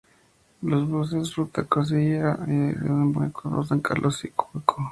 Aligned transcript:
Los 0.63 0.89
"Buses 0.89 1.35
Ruta 1.35 1.63
Cordillera" 1.65 2.35
que 2.37 2.49
unen 2.51 2.69
el 3.09 3.13
pueblo 3.13 3.31
con 3.33 3.67
San 3.67 3.81
Carlos 3.81 4.25
y 4.25 4.29
Coihueco. 4.29 4.89